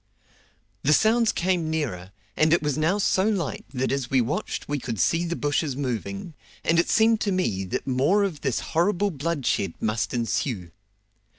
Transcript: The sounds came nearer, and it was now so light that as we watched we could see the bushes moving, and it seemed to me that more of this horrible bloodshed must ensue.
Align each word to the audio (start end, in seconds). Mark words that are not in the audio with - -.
The 0.81 0.93
sounds 0.93 1.31
came 1.31 1.69
nearer, 1.69 2.11
and 2.35 2.53
it 2.53 2.63
was 2.63 2.75
now 2.75 2.97
so 2.97 3.29
light 3.29 3.65
that 3.71 3.91
as 3.91 4.09
we 4.09 4.19
watched 4.19 4.67
we 4.67 4.79
could 4.79 4.99
see 4.99 5.25
the 5.25 5.35
bushes 5.35 5.75
moving, 5.77 6.33
and 6.63 6.79
it 6.79 6.89
seemed 6.89 7.21
to 7.21 7.31
me 7.31 7.65
that 7.65 7.85
more 7.85 8.23
of 8.23 8.41
this 8.41 8.61
horrible 8.71 9.11
bloodshed 9.11 9.75
must 9.79 10.11
ensue. 10.11 10.71